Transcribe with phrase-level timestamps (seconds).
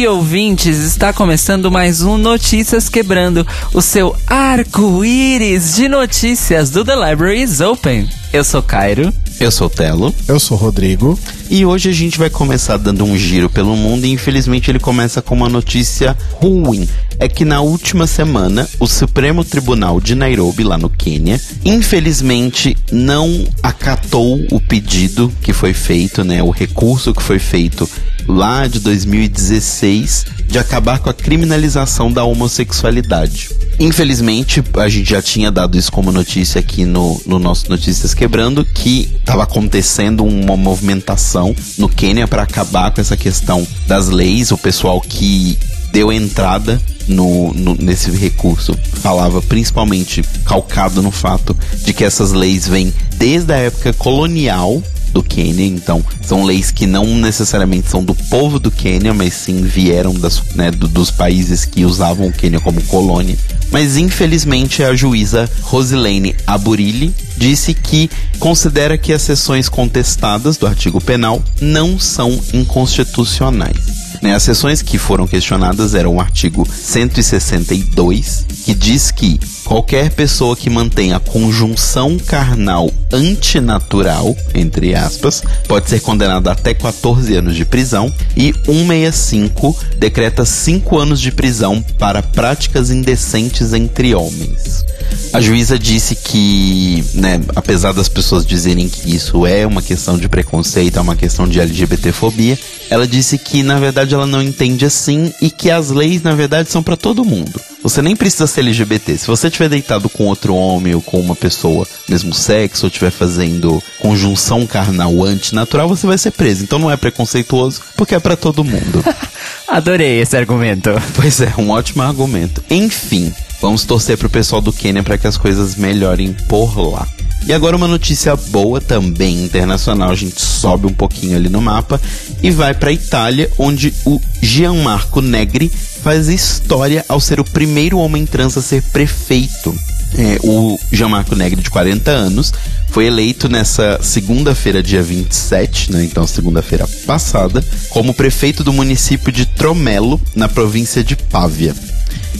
[0.00, 0.78] Dia, ouvintes!
[0.78, 7.60] Está começando mais um Notícias Quebrando, o seu arco-íris de notícias do The Library is
[7.60, 8.08] Open.
[8.32, 9.12] Eu sou Cairo.
[9.38, 10.14] Eu sou o Telo.
[10.26, 11.18] Eu sou o Rodrigo.
[11.50, 15.20] E hoje a gente vai começar dando um giro pelo mundo e infelizmente ele começa
[15.20, 16.88] com uma notícia ruim.
[17.18, 23.46] É que na última semana, o Supremo Tribunal de Nairobi, lá no Quênia, infelizmente não
[23.62, 27.86] acatou o pedido que foi feito, né, o recurso que foi feito
[28.30, 33.50] lá de 2016 de acabar com a criminalização da homossexualidade.
[33.78, 38.64] Infelizmente, a gente já tinha dado isso como notícia aqui no, no nosso Notícias Quebrando,
[38.64, 44.50] que estava acontecendo uma movimentação no Quênia para acabar com essa questão das leis.
[44.50, 45.58] O pessoal que
[45.92, 52.68] deu entrada no, no, nesse recurso falava principalmente calcado no fato de que essas leis
[52.68, 58.14] vêm desde a época colonial do Quênia, então são leis que não necessariamente são do
[58.14, 62.60] povo do Quênia, mas sim vieram das, né, do, dos países que usavam o Quênia
[62.60, 63.36] como colônia.
[63.70, 71.00] Mas infelizmente a juíza Rosilene Aburilli disse que considera que as seções contestadas do artigo
[71.00, 73.99] penal não são inconstitucionais.
[74.20, 80.54] Né, as seções que foram questionadas eram o artigo 162, que diz que qualquer pessoa
[80.54, 88.12] que mantenha conjunção carnal antinatural, entre aspas, pode ser condenada até 14 anos de prisão,
[88.36, 94.84] e 165 decreta 5 anos de prisão para práticas indecentes entre homens.
[95.32, 100.28] A juíza disse que, né, apesar das pessoas dizerem que isso é uma questão de
[100.28, 102.58] preconceito, é uma questão de LGBTfobia,
[102.90, 106.70] ela disse que na verdade ela não entende assim e que as leis na verdade
[106.70, 107.60] são para todo mundo.
[107.82, 109.16] Você nem precisa ser LGBT.
[109.16, 113.10] Se você estiver deitado com outro homem ou com uma pessoa mesmo sexo ou estiver
[113.10, 116.64] fazendo conjunção carnal antinatural, você vai ser preso.
[116.64, 119.04] Então não é preconceituoso porque é para todo mundo.
[119.68, 120.90] Adorei esse argumento.
[121.14, 122.62] Pois é, um ótimo argumento.
[122.68, 127.06] Enfim, vamos torcer pro pessoal do Quênia para que as coisas melhorem por lá.
[127.46, 132.00] E agora uma notícia boa também internacional, a gente sobe um pouquinho ali no mapa
[132.42, 135.70] e vai para Itália, onde o Gianmarco Negri
[136.02, 139.74] faz história ao ser o primeiro homem trans a ser prefeito.
[140.16, 142.52] É, o Gianmarco Negri, de 40 anos,
[142.88, 149.46] foi eleito nessa segunda-feira, dia 27, né, então segunda-feira passada, como prefeito do município de
[149.46, 151.74] Tromelo, na província de Pávia.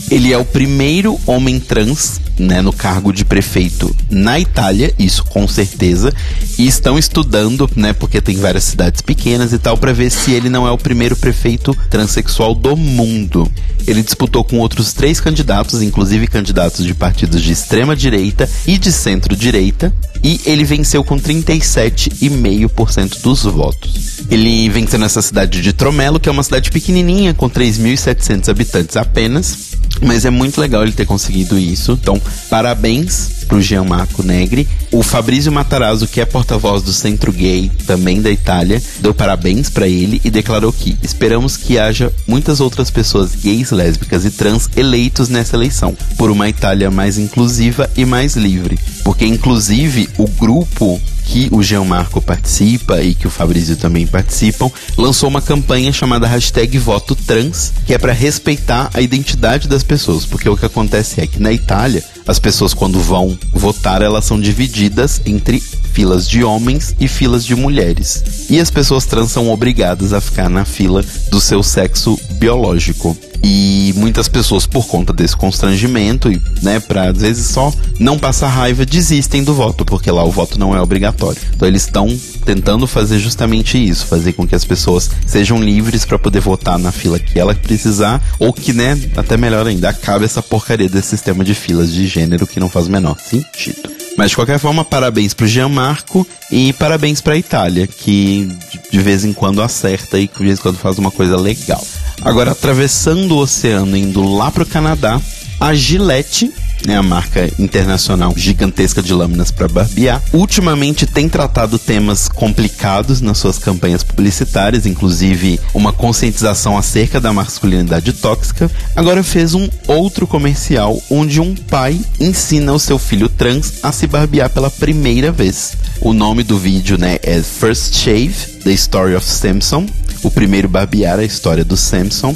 [0.09, 5.47] Ele é o primeiro homem trans né, no cargo de prefeito na Itália, isso com
[5.47, 6.11] certeza,
[6.57, 10.49] e estão estudando, né, porque tem várias cidades pequenas e tal, para ver se ele
[10.49, 13.49] não é o primeiro prefeito transexual do mundo.
[13.87, 18.91] Ele disputou com outros três candidatos, inclusive candidatos de partidos de extrema direita e de
[18.91, 19.91] centro-direita,
[20.23, 24.21] e ele venceu com 37,5% dos votos.
[24.29, 29.71] Ele venceu nessa cidade de Tromelo, que é uma cidade pequenininha, com 3.700 habitantes apenas,
[30.01, 31.93] mas é muito legal ele ter conseguido isso.
[31.93, 34.67] Então, parabéns pro Gianmarco Negri.
[34.91, 39.87] O Fabrício Matarazzo, que é porta-voz do Centro Gay, também da Itália, deu parabéns para
[39.87, 45.29] ele e declarou que esperamos que haja muitas outras pessoas gays, lésbicas e trans eleitos
[45.29, 48.79] nessa eleição, por uma Itália mais inclusiva e mais livre.
[49.03, 54.69] Porque, inclusive, o grupo que o Jean Marco participa e que o Fabrício também participam,
[54.97, 60.25] lançou uma campanha chamada hashtag Voto Trans, que é para respeitar a identidade das pessoas,
[60.25, 64.37] porque o que acontece é que na Itália, as pessoas quando vão votar, elas são
[64.37, 68.23] divididas entre filas de homens e filas de mulheres.
[68.49, 73.17] E as pessoas trans são obrigadas a ficar na fila do seu sexo biológico.
[73.43, 78.49] E muitas pessoas, por conta desse constrangimento, e, né, pra às vezes só não passar
[78.49, 81.41] raiva, desistem do voto, porque lá o voto não é obrigatório.
[81.55, 82.07] Então eles estão
[82.45, 86.91] tentando fazer justamente isso, fazer com que as pessoas sejam livres para poder votar na
[86.91, 91.43] fila que ela precisar, ou que, né, até melhor ainda, acabe essa porcaria desse sistema
[91.43, 93.89] de filas de gênero que não faz o menor sentido.
[94.17, 98.49] Mas de qualquer forma, parabéns pro Gianmarco e parabéns pra Itália, que
[98.91, 101.81] de vez em quando acerta e de vez em quando faz uma coisa legal.
[102.21, 105.19] Agora, atravessando o oceano, indo lá pro Canadá,
[105.59, 106.51] a Gillette
[106.85, 113.37] né, a marca internacional gigantesca de lâminas para barbear, ultimamente tem tratado temas complicados nas
[113.37, 118.69] suas campanhas publicitárias, inclusive uma conscientização acerca da masculinidade tóxica.
[118.95, 124.07] Agora fez um outro comercial onde um pai ensina o seu filho trans a se
[124.07, 125.73] barbear pela primeira vez.
[125.99, 129.85] O nome do vídeo né, é First Shave: The Story of Samson.
[130.23, 132.35] O primeiro barbear, a história do Samson.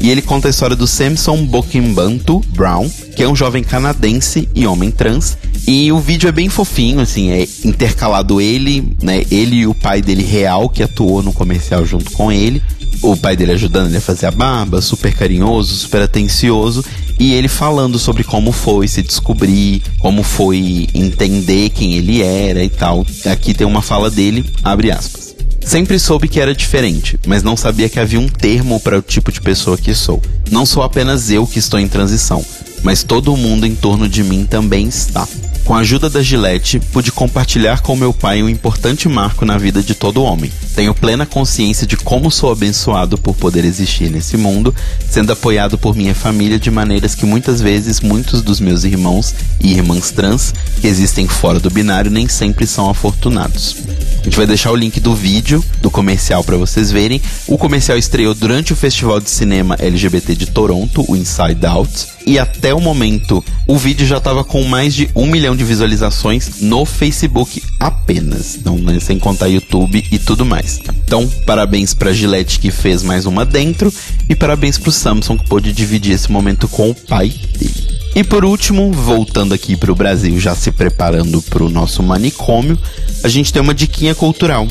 [0.00, 4.66] E ele conta a história do Samson Bokimbantu Brown, que é um jovem canadense e
[4.66, 5.38] homem trans.
[5.66, 9.24] E o vídeo é bem fofinho, assim, é intercalado ele, né?
[9.30, 12.62] Ele e o pai dele real, que atuou no comercial junto com ele.
[13.00, 16.84] O pai dele ajudando ele a fazer a barba, super carinhoso, super atencioso.
[17.18, 22.68] E ele falando sobre como foi se descobrir, como foi entender quem ele era e
[22.68, 23.06] tal.
[23.24, 25.23] Aqui tem uma fala dele, abre aspas.
[25.64, 29.32] Sempre soube que era diferente, mas não sabia que havia um termo para o tipo
[29.32, 30.22] de pessoa que sou.
[30.50, 32.44] Não sou apenas eu que estou em transição,
[32.82, 35.26] mas todo mundo em torno de mim também está.
[35.64, 39.82] Com a ajuda da Gillette, pude compartilhar com meu pai um importante marco na vida
[39.82, 40.52] de todo homem.
[40.74, 44.74] Tenho plena consciência de como sou abençoado por poder existir nesse mundo,
[45.08, 49.72] sendo apoiado por minha família de maneiras que muitas vezes muitos dos meus irmãos e
[49.72, 50.52] irmãs trans
[50.82, 53.76] que existem fora do binário nem sempre são afortunados.
[54.20, 57.22] A gente vai deixar o link do vídeo, do comercial para vocês verem.
[57.46, 62.14] O comercial estreou durante o Festival de Cinema LGBT de Toronto, o Inside Out.
[62.26, 66.60] E até o momento, o vídeo já estava com mais de um milhão de visualizações
[66.60, 68.58] no Facebook apenas.
[68.64, 70.80] Não, né, sem contar YouTube e tudo mais.
[71.04, 73.92] Então, parabéns pra Gillette que fez mais uma dentro.
[74.28, 77.28] E parabéns pro Samsung que pôde dividir esse momento com o pai
[77.58, 77.94] dele.
[78.14, 82.78] E por último, voltando aqui para o Brasil, já se preparando para o nosso manicômio,
[83.24, 84.68] a gente tem uma diquinha cultural,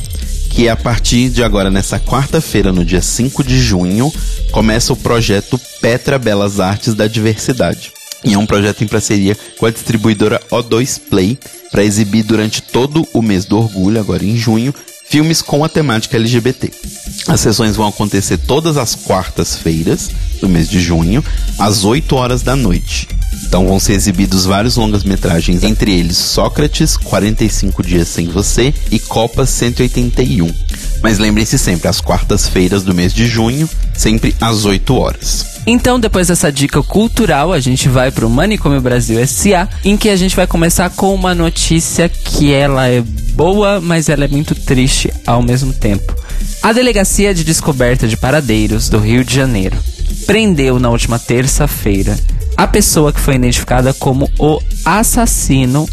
[0.50, 4.14] que é a partir de agora, nessa quarta-feira, no dia 5 de junho,
[4.52, 7.92] começa o projeto Petra Belas Artes da Diversidade.
[8.24, 11.38] E é um projeto em parceria com a distribuidora O2 Play
[11.72, 14.74] para exibir durante todo o mês do orgulho, agora em junho,
[15.10, 16.72] filmes com a temática LGBT.
[17.28, 20.10] As sessões vão acontecer todas as quartas-feiras
[20.40, 21.24] do mês de junho,
[21.60, 23.08] às 8 horas da noite.
[23.46, 29.46] Então vão ser exibidos vários longas-metragens, entre eles Sócrates, 45 Dias Sem Você e Copa
[29.46, 30.52] 181.
[31.04, 35.46] Mas lembrem-se sempre, às quartas-feiras do mês de junho, sempre às 8 horas.
[35.68, 40.16] Então, depois dessa dica cultural, a gente vai pro Manicômio Brasil SA, em que a
[40.16, 43.02] gente vai começar com uma notícia que ela é
[43.34, 46.16] boa, mas ela é muito triste ao mesmo tempo.
[46.62, 49.78] A Delegacia de Descoberta de Paradeiros do Rio de Janeiro
[50.26, 52.18] prendeu na última terça-feira
[52.56, 55.88] a pessoa que foi identificada como o assassino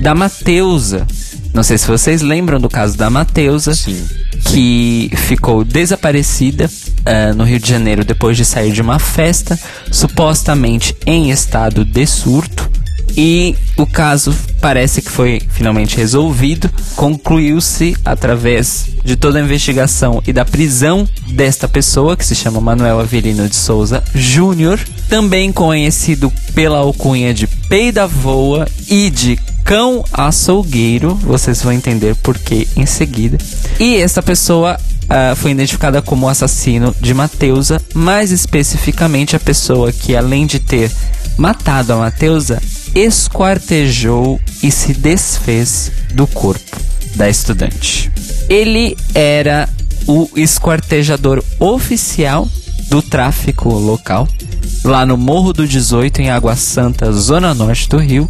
[0.00, 1.06] da Mateusa.
[1.52, 4.04] Não sei se vocês lembram do caso da Mateusa, Sim.
[4.44, 9.58] Que ficou desaparecida uh, no Rio de Janeiro depois de sair de uma festa,
[9.90, 12.70] supostamente em estado de surto.
[13.16, 16.68] E o caso parece que foi finalmente resolvido.
[16.96, 22.98] Concluiu-se através de toda a investigação e da prisão desta pessoa, que se chama Manuel
[22.98, 31.14] Avelino de Souza Júnior, também conhecido pela alcunha de Peida Voa e de Cão Açougueiro.
[31.14, 33.38] Vocês vão entender por que em seguida.
[33.80, 40.16] E esta pessoa Uh, foi identificada como assassino de Mateusa, mais especificamente a pessoa que,
[40.16, 40.90] além de ter
[41.36, 42.60] matado a Mateusa,
[42.94, 46.80] esquartejou e se desfez do corpo
[47.16, 48.10] da estudante.
[48.48, 49.68] Ele era
[50.06, 52.48] o esquartejador oficial
[52.88, 54.28] do tráfico local,
[54.84, 58.28] lá no Morro do 18, em Água Santa, zona norte do Rio,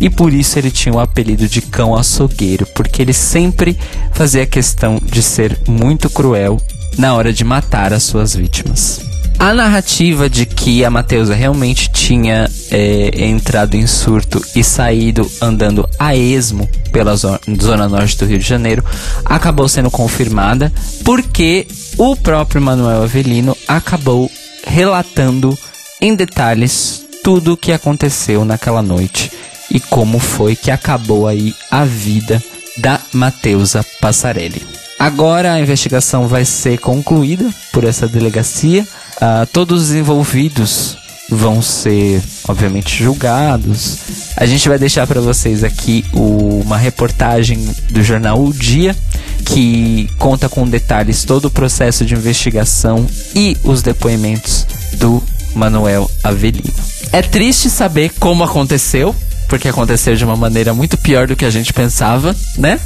[0.00, 3.76] e por isso ele tinha o apelido de cão açougueiro, porque ele sempre
[4.12, 6.60] fazia questão de ser muito cruel
[6.96, 9.00] na hora de matar as suas vítimas.
[9.38, 15.86] A narrativa de que a Mateusa realmente tinha é, entrado em surto e saído andando
[15.98, 18.82] a esmo pela zona, zona norte do Rio de Janeiro
[19.24, 20.72] acabou sendo confirmada
[21.04, 21.66] porque
[21.98, 24.30] o próprio Manuel Avelino acabou
[24.66, 25.56] relatando
[26.00, 29.32] em detalhes tudo o que aconteceu naquela noite
[29.70, 32.42] e como foi que acabou aí a vida
[32.78, 34.62] da Mateusa Passarelli.
[34.98, 38.86] Agora a investigação vai ser concluída por essa delegacia.
[39.16, 40.96] Uh, todos os envolvidos
[41.28, 43.98] vão ser, obviamente, julgados.
[44.36, 47.58] A gente vai deixar para vocês aqui o, uma reportagem
[47.90, 48.96] do jornal O Dia
[49.44, 55.22] que conta com detalhes todo o processo de investigação e os depoimentos do
[55.56, 56.72] Manuel Avelino.
[57.12, 59.14] É triste saber como aconteceu,
[59.48, 62.78] porque aconteceu de uma maneira muito pior do que a gente pensava, né?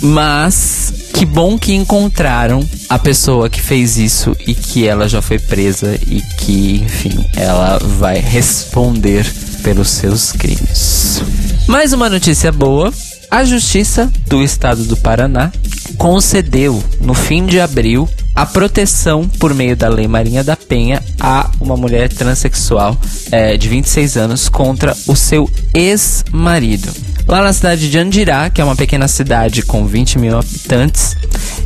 [0.00, 5.38] Mas que bom que encontraram a pessoa que fez isso e que ela já foi
[5.38, 9.26] presa e que, enfim, ela vai responder
[9.62, 11.22] pelos seus crimes.
[11.66, 12.92] Mais uma notícia boa:
[13.30, 15.50] a Justiça do Estado do Paraná
[15.96, 21.50] concedeu, no fim de abril, a proteção por meio da Lei Marinha da Penha a
[21.60, 22.96] uma mulher transexual
[23.32, 26.88] é, de 26 anos contra o seu ex-marido.
[27.26, 31.16] Lá na cidade de Andirá, que é uma pequena cidade com 20 mil habitantes,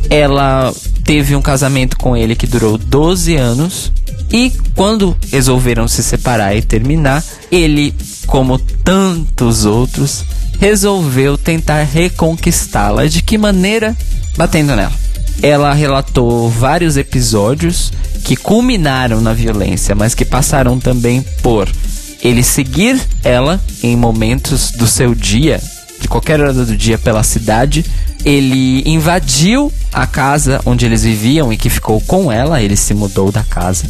[0.09, 3.91] ela teve um casamento com ele que durou 12 anos
[4.31, 7.93] E quando resolveram se separar e terminar, ele,
[8.25, 10.25] como tantos outros,
[10.59, 13.05] resolveu tentar reconquistá-la.
[13.05, 13.95] De que maneira?
[14.35, 15.02] Batendo nela.
[15.41, 17.91] Ela relatou vários episódios
[18.23, 21.69] que culminaram na violência, mas que passaram também por
[22.23, 25.61] ele seguir ela em momentos do seu dia,
[25.99, 27.85] de qualquer hora do dia pela cidade.
[28.23, 33.29] Ele invadiu a casa onde eles viviam e que ficou com ela, ele se mudou
[33.29, 33.85] da casa.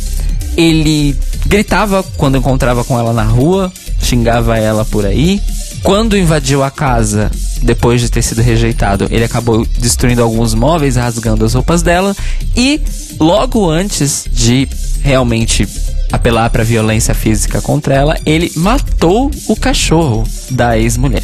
[0.58, 3.72] Ele gritava quando encontrava com ela na rua,
[4.02, 5.40] xingava ela por aí.
[5.84, 7.30] Quando invadiu a casa,
[7.62, 12.16] depois de ter sido rejeitado, ele acabou destruindo alguns móveis, rasgando as roupas dela.
[12.56, 12.80] E
[13.20, 14.68] logo antes de
[15.02, 15.68] realmente
[16.12, 21.24] apelar para violência física contra ela, ele matou o cachorro da ex-mulher.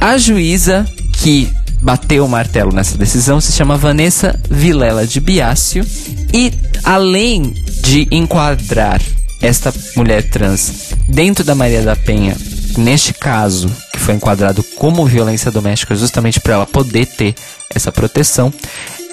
[0.00, 1.48] A juíza que
[1.80, 5.86] bateu o martelo nessa decisão se chama Vanessa Vilela de Biácio
[6.32, 9.00] e além de enquadrar
[9.40, 12.36] esta mulher trans dentro da Maria da Penha,
[12.76, 17.34] neste caso, que foi enquadrado como violência doméstica justamente para ela poder ter
[17.74, 18.52] essa proteção,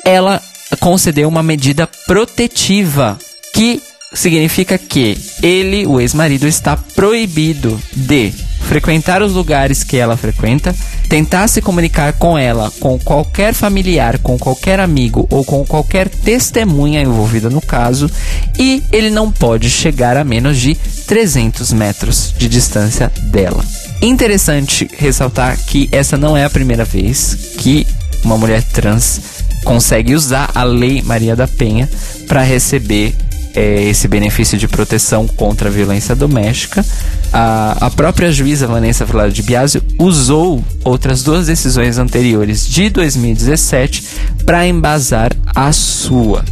[0.04, 0.42] ela
[0.80, 3.18] concedeu uma medida protetiva
[3.54, 3.82] que
[4.14, 8.34] significa que ele, o ex-marido, está proibido de
[8.68, 10.76] frequentar os lugares que ela frequenta,
[11.10, 17.02] tentar se comunicar com ela, com qualquer familiar, com qualquer amigo ou com qualquer testemunha
[17.02, 18.10] envolvida no caso,
[18.58, 23.66] e ele não pode chegar a menos de 300 metros de distância dela.
[24.02, 27.88] Interessante ressaltar que essa não é a primeira vez que
[28.24, 29.20] uma mulher trans
[29.64, 31.90] consegue usar a Lei Maria da Penha
[32.28, 33.16] para receber
[33.60, 36.86] é, esse benefício de proteção contra a violência doméstica.
[37.34, 44.04] A, a própria juíza Vanessa Flávio de Biasio usou outras duas decisões anteriores de 2017
[44.46, 46.46] para embasar a sua.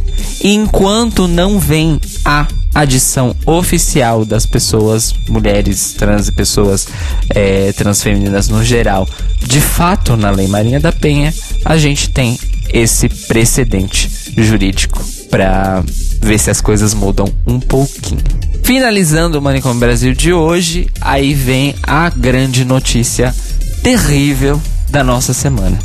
[0.44, 6.88] Enquanto não vem a adição oficial das pessoas, mulheres trans e pessoas
[7.30, 9.08] é, transfemininas no geral,
[9.40, 11.32] de fato na Lei Marinha da Penha,
[11.64, 12.38] a gente tem
[12.70, 15.82] esse precedente jurídico para
[16.20, 18.22] ver se as coisas mudam um pouquinho.
[18.62, 23.34] Finalizando o Manicom Brasil de hoje, aí vem a grande notícia
[23.82, 25.78] terrível da nossa semana.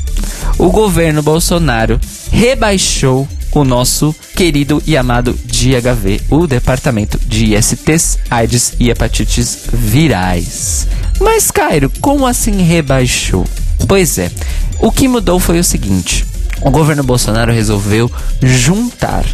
[0.57, 1.99] O governo Bolsonaro
[2.31, 10.87] rebaixou o nosso querido e amado DHV, o Departamento de ISTs, AIDS e Hepatites Virais.
[11.21, 13.45] Mas, Cairo, como assim rebaixou?
[13.87, 14.31] Pois é,
[14.79, 16.25] o que mudou foi o seguinte:
[16.63, 19.25] o governo Bolsonaro resolveu juntar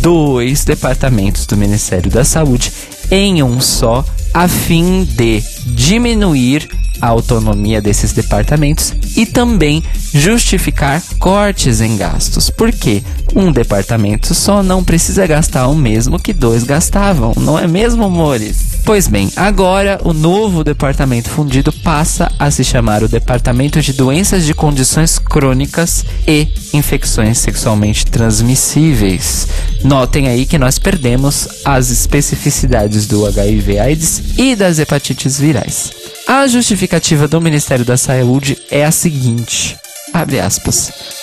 [0.00, 2.72] dois departamentos do Ministério da Saúde
[3.10, 6.68] em um só, a fim de diminuir
[7.00, 12.50] a autonomia desses departamentos e também justificar cortes em gastos.
[12.50, 13.02] Porque
[13.34, 18.76] um departamento só não precisa gastar o mesmo que dois gastavam, não é mesmo, amores?
[18.84, 24.44] Pois bem, agora o novo departamento fundido passa a se chamar o Departamento de Doenças
[24.44, 29.48] de Condições Crônicas e Infecções Sexualmente Transmissíveis.
[29.82, 35.90] Notem aí que nós perdemos as especificidades do HIV/AIDS e das hepatites virais.
[36.26, 39.76] A justificativa do Ministério da Saúde é a seguinte.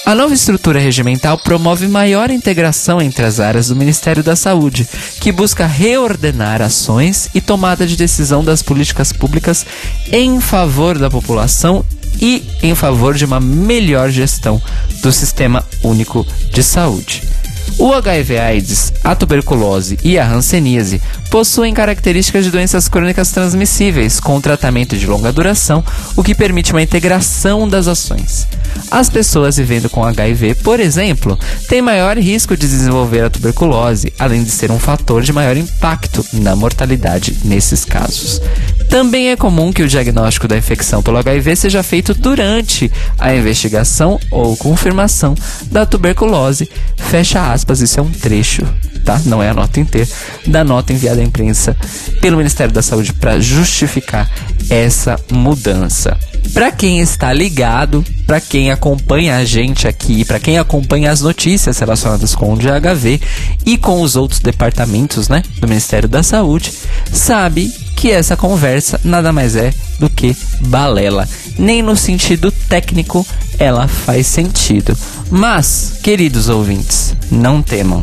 [0.05, 4.88] A nova estrutura regimental promove maior integração entre as áreas do Ministério da Saúde,
[5.19, 9.65] que busca reordenar ações e tomada de decisão das políticas públicas
[10.10, 11.83] em favor da população
[12.22, 14.62] e em favor de uma melhor gestão
[15.01, 17.24] do Sistema Único de Saúde.
[17.77, 24.96] O HIV/AIDS, a tuberculose e a hanseníase possuem características de doenças crônicas transmissíveis com tratamento
[24.96, 25.84] de longa duração,
[26.15, 28.48] o que permite uma integração das ações.
[28.89, 31.38] As pessoas vivendo com HIV, por exemplo,
[31.68, 36.24] têm maior risco de desenvolver a tuberculose, além de ser um fator de maior impacto
[36.34, 38.39] na mortalidade nesses casos.
[38.90, 44.20] Também é comum que o diagnóstico da infecção pelo HIV seja feito durante a investigação
[44.32, 45.36] ou confirmação
[45.72, 46.70] da tuberculose.
[46.98, 48.63] Fecha aspas, isso é um trecho,
[49.04, 49.20] tá?
[49.25, 50.08] Não é a nota inteira,
[50.46, 51.75] da nota enviada à imprensa
[52.22, 54.30] pelo Ministério da Saúde para justificar
[54.70, 56.18] essa mudança.
[56.54, 61.80] Para quem está ligado, para quem acompanha a gente aqui, para quem acompanha as notícias
[61.80, 63.20] relacionadas com o DHV
[63.66, 66.72] e com os outros departamentos, né, do Ministério da Saúde,
[67.12, 70.36] sabe que essa conversa nada mais é do que
[70.68, 71.28] balela.
[71.58, 73.26] Nem no sentido técnico
[73.58, 74.98] ela faz sentido.
[75.30, 78.02] Mas, queridos ouvintes, não temam.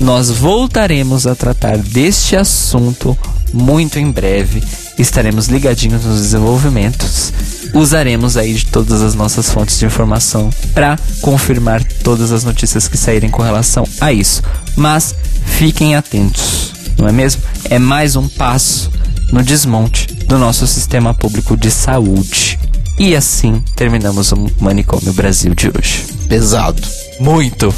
[0.00, 3.16] Nós voltaremos a tratar deste assunto
[3.52, 4.62] muito em breve.
[4.98, 7.32] Estaremos ligadinhos nos desenvolvimentos.
[7.72, 12.96] Usaremos aí de todas as nossas fontes de informação para confirmar todas as notícias que
[12.96, 14.42] saírem com relação a isso.
[14.76, 15.14] Mas
[15.44, 17.42] fiquem atentos não é mesmo?
[17.68, 18.90] É mais um passo
[19.34, 22.56] no desmonte do nosso sistema público de saúde.
[22.96, 26.06] E assim terminamos o Manicômio Brasil de hoje.
[26.28, 26.80] Pesado.
[27.18, 27.74] Muito!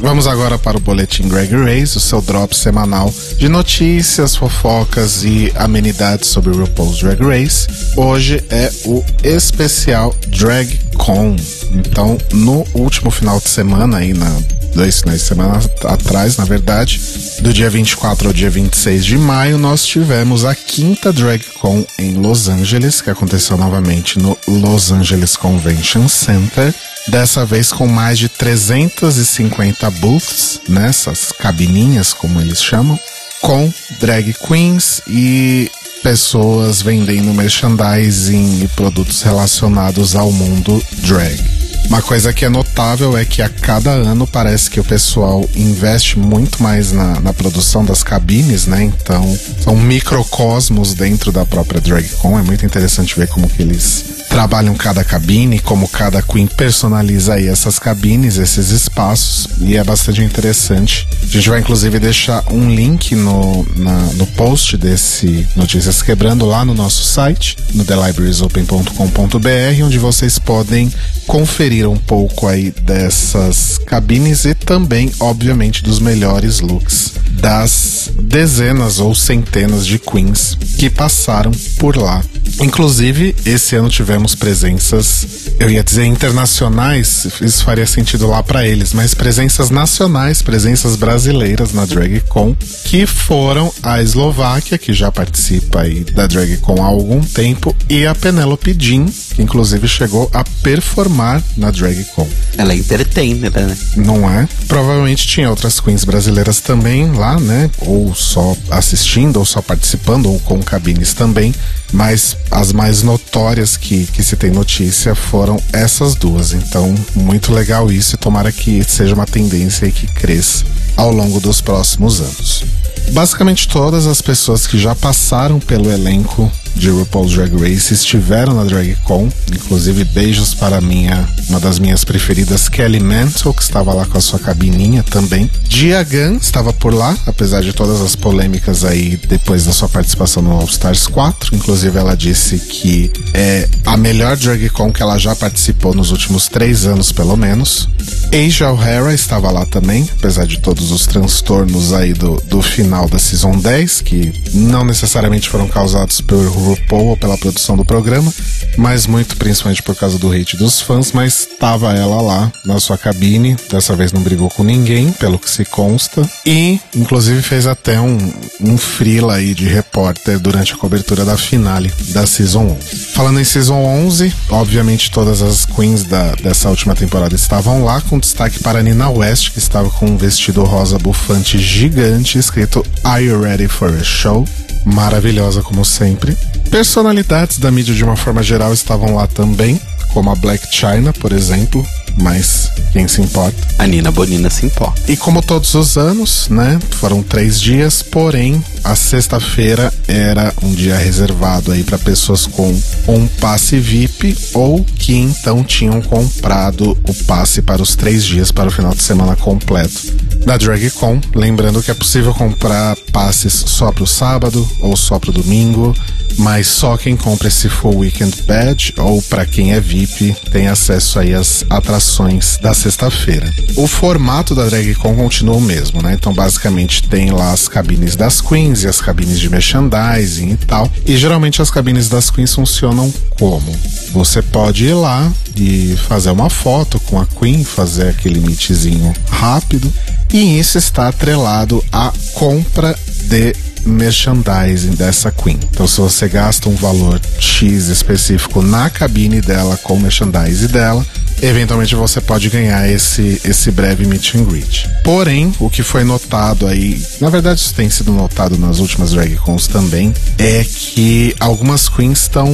[0.00, 5.52] Vamos agora para o Boletim Greg Race, o seu drop semanal de notícias, fofocas e
[5.56, 7.66] amenidades sobre o RuPaul's Drag Race.
[7.96, 11.34] Hoje é o especial Drag Con.
[11.72, 14.32] Então, no último final de semana, aí na
[14.74, 17.00] dois finais de semana atrás, na verdade,
[17.40, 22.14] do dia 24 ao dia 26 de maio, nós tivemos a quinta Drag Con em
[22.14, 26.74] Los Angeles, que aconteceu novamente no Los Angeles Convention Center.
[27.08, 32.98] Dessa vez com mais de 350 booths, nessas cabininhas, como eles chamam,
[33.40, 35.70] com drag queens e
[36.02, 41.61] pessoas vendendo merchandising e produtos relacionados ao mundo drag.
[41.92, 46.18] Uma coisa que é notável é que a cada ano parece que o pessoal investe
[46.18, 48.84] muito mais na, na produção das cabines, né?
[48.84, 52.38] Então, são microcosmos dentro da própria DragCon.
[52.38, 57.48] É muito interessante ver como que eles trabalham cada cabine, como cada Queen personaliza aí
[57.48, 61.06] essas cabines, esses espaços, e é bastante interessante.
[61.22, 66.64] A gente vai inclusive deixar um link no, na, no post desse Notícias Quebrando lá
[66.64, 70.90] no nosso site, no thelibrariesopen.com.br, onde vocês podem
[71.26, 79.14] conferir um pouco aí dessas cabines e também, obviamente, dos melhores looks das dezenas ou
[79.14, 82.22] centenas de queens que passaram por lá.
[82.60, 85.26] Inclusive, esse ano tivemos presenças,
[85.58, 91.72] eu ia dizer internacionais, isso faria sentido lá para eles, mas presenças nacionais, presenças brasileiras
[91.72, 97.74] na DragCon, que foram a Eslováquia, que já participa aí da DragCon há algum tempo,
[97.88, 102.28] e a Penelope Jean, que inclusive chegou a performar na DragCon.
[102.56, 103.76] Ela é entertainer, né?
[103.96, 104.48] Não é?
[104.68, 107.70] Provavelmente tinha outras queens brasileiras também lá, né?
[107.80, 111.54] Ou só assistindo, ou só participando, ou com cabines também.
[111.92, 116.52] Mas as mais notórias que, que se tem notícia foram essas duas.
[116.52, 120.64] Então, muito legal isso e tomara que seja uma tendência e que cresça
[120.96, 122.64] ao longo dos próximos anos.
[123.10, 128.64] Basicamente todas as pessoas que já passaram pelo elenco de RuPaul's Drag Race estiveram na
[128.64, 134.16] DragCon, inclusive beijos para minha, uma das minhas preferidas, Kelly Mantle, que estava lá com
[134.16, 135.50] a sua cabininha também.
[135.68, 140.52] Diagan estava por lá, apesar de todas as polêmicas aí depois da sua participação no
[140.52, 141.54] All Stars 4.
[141.54, 146.86] Inclusive ela disse que é a melhor DragCon que ela já participou nos últimos três
[146.86, 147.88] anos, pelo menos.
[148.32, 153.18] Asia O'Hara estava lá também, apesar de todos os transtornos aí do, do final da
[153.18, 158.32] Season 10, que não necessariamente foram causados por RuPaul ou pela produção do programa,
[158.76, 162.98] mas muito principalmente por causa do hate dos fãs, mas tava ela lá na sua
[162.98, 168.00] cabine, dessa vez não brigou com ninguém, pelo que se consta, e inclusive fez até
[168.00, 168.18] um,
[168.60, 173.12] um frila aí de repórter durante a cobertura da finale da Season 11.
[173.12, 178.18] Falando em Season 11, obviamente todas as queens da, dessa última temporada estavam lá, com
[178.18, 183.42] destaque para Nina West, que estava com um vestido rosa bufante gigante escrito Are You
[183.42, 184.48] Ready for a Show?
[184.86, 186.34] Maravilhosa como sempre.
[186.70, 189.78] Personalidades da mídia de uma forma geral estavam lá também,
[190.14, 191.86] como a Black China, por exemplo,
[192.20, 193.56] mas quem se importa?
[193.78, 195.00] A Nina Bonina se importa.
[195.10, 196.78] E como todos os anos, né?
[196.90, 203.26] Foram três dias, porém a sexta-feira era um dia reservado aí para pessoas com um
[203.40, 208.72] passe VIP ou que então tinham comprado o passe para os três dias para o
[208.72, 210.12] final de semana completo
[210.44, 211.20] da DragCon.
[211.34, 215.94] Lembrando que é possível comprar passes só para o sábado ou só para o domingo,
[216.38, 221.18] mas só quem compra esse full weekend badge ou para quem é VIP tem acesso
[221.18, 223.52] aí às atrações da sexta-feira.
[223.76, 226.14] O formato da DragCon continua o mesmo, né?
[226.14, 230.90] Então basicamente tem lá as cabines das queens e as cabines de merchandising e tal.
[231.06, 233.74] E geralmente as cabines das queens funcionam como?
[234.12, 239.92] Você pode ir lá e fazer uma foto com a queen, fazer aquele meetzinho rápido
[240.32, 245.58] e isso está atrelado à compra de merchandising dessa Queen.
[245.70, 251.04] Então, se você gasta um valor X específico na cabine dela com merchandising dela,
[251.40, 254.88] eventualmente você pode ganhar esse, esse breve meet and greet.
[255.02, 259.36] Porém, o que foi notado aí, na verdade isso tem sido notado nas últimas drag
[259.36, 262.48] cons também, é que algumas queens estão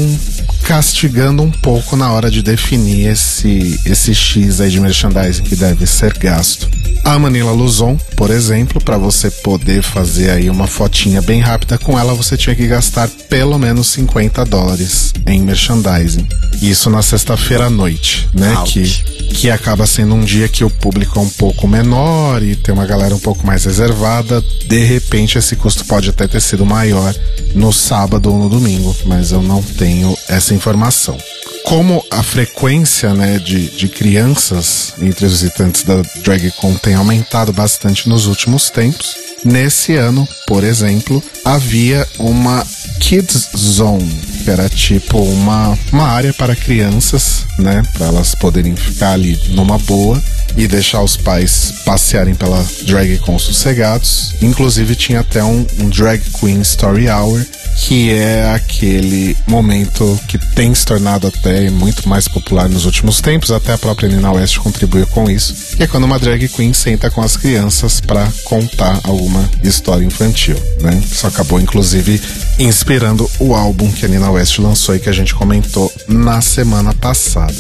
[0.69, 5.87] castigando um pouco na hora de definir esse, esse X aí de merchandising que deve
[5.87, 6.69] ser gasto.
[7.03, 11.99] A Manila Luzon, por exemplo, para você poder fazer aí uma fotinha bem rápida com
[11.99, 16.29] ela, você tinha que gastar pelo menos 50 dólares em merchandising.
[16.61, 18.55] Isso na sexta-feira à noite, né?
[18.67, 22.75] Que, que acaba sendo um dia que o público é um pouco menor e tem
[22.75, 24.45] uma galera um pouco mais reservada.
[24.67, 27.15] De repente, esse custo pode até ter sido maior
[27.55, 31.17] no sábado ou no domingo, mas eu não tenho essa informação
[31.69, 38.09] como a frequência né, de, de crianças entre os visitantes da DragCon tem aumentado bastante
[38.09, 42.67] nos últimos tempos, nesse ano, por exemplo, havia uma
[43.01, 49.13] Kids Zone, que era tipo uma, uma área para crianças, né, para elas poderem ficar
[49.13, 50.23] ali numa boa
[50.57, 54.35] e deixar os pais passearem pela DragCon sossegados.
[54.41, 57.45] Inclusive tinha até um, um Drag Queen Story Hour
[57.79, 63.53] que é aquele momento que tem se tornado até muito mais popular nos últimos tempos,
[63.53, 67.09] até a própria Nina West contribuiu com isso, que é quando uma drag queen senta
[67.09, 71.01] com as crianças para contar alguma história infantil, né?
[71.11, 72.21] Isso acabou inclusive
[72.59, 76.93] inspirando o álbum que a Nina West lançou e que a gente comentou na semana
[76.93, 77.55] passada.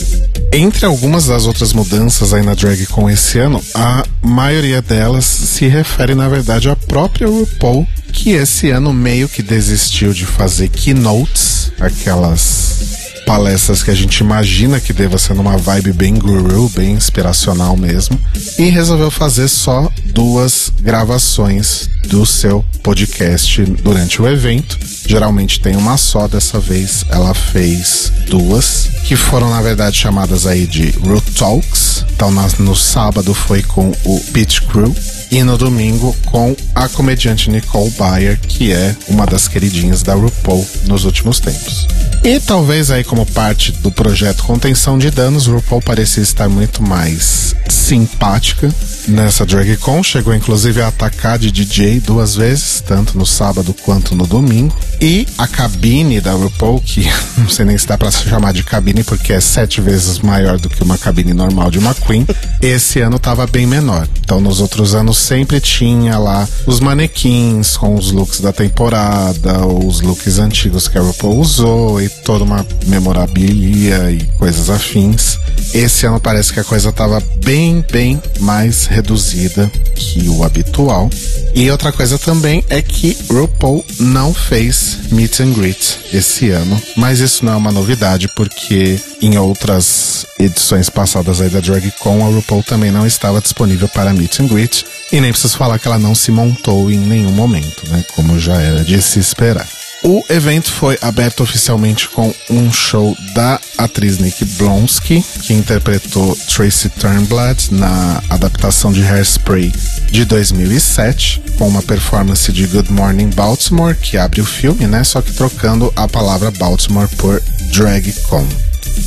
[0.53, 5.69] Entre algumas das outras mudanças aí na drag com esse ano, a maioria delas se
[5.69, 11.73] refere na verdade à própria RuPaul que esse ano meio que desistiu de fazer keynotes,
[11.81, 17.77] aquelas palestras que a gente imagina que deva ser numa vibe bem guru, bem inspiracional
[17.77, 18.19] mesmo,
[18.59, 24.79] e resolveu fazer só duas gravações do seu podcast durante o evento.
[25.07, 30.67] Geralmente tem uma só, dessa vez ela fez duas, que foram na verdade chamadas aí
[30.67, 32.07] de Root Talks.
[32.15, 34.95] Então no sábado foi com o Pitch Crew
[35.31, 40.67] e no domingo com a comediante Nicole Bayer, que é uma das queridinhas da RuPaul
[40.87, 41.87] nos últimos tempos.
[42.25, 47.55] E talvez aí como parte do projeto Contenção de Danos, RuPaul parecia estar muito mais
[47.69, 48.73] simpática
[49.07, 50.03] nessa DragCon.
[50.03, 54.77] Chegou inclusive a atacar de DJ duas vezes, tanto no sábado quanto no domingo.
[55.01, 59.05] E a cabine da RuPaul, que não sei nem se dá pra chamar de cabine
[59.05, 62.27] porque é sete vezes maior do que uma cabine normal de uma Queen,
[62.61, 64.09] esse ano tava bem menor.
[64.21, 70.01] Então nos outros anos sempre tinha lá os manequins com os looks da temporada, os
[70.01, 75.39] looks antigos que a RuPaul usou toda uma memorabilia e coisas afins.
[75.75, 81.11] Esse ano parece que a coisa tava bem, bem mais reduzida que o habitual.
[81.55, 87.21] E outra coisa também é que RuPaul não fez meet and greet esse ano, mas
[87.21, 92.63] isso não é uma novidade porque em outras edições passadas aí da DragCon a RuPaul
[92.63, 96.15] também não estava disponível para meet and greet e nem preciso falar que ela não
[96.15, 99.69] se montou em nenhum momento, né, como já era de se esperar.
[100.03, 106.89] O evento foi aberto oficialmente com um show da atriz Nick Blonsky, que interpretou Tracy
[106.89, 109.73] Turnblad na adaptação de Hairspray
[110.11, 115.03] de 2007, com uma performance de Good Morning Baltimore, que abre o filme, né?
[115.03, 118.47] Só que trocando a palavra Baltimore por Drag Con.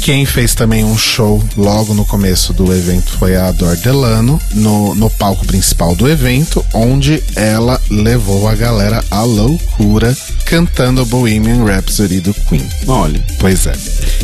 [0.02, 4.96] Quem fez também um show logo no começo do evento foi a Ador Delano, no,
[4.96, 10.16] no palco principal do evento, onde ela levou a galera à loucura
[10.46, 12.68] cantando Bohemian Rhapsody do Queen.
[12.88, 13.24] Olha.
[13.40, 13.74] Pois é.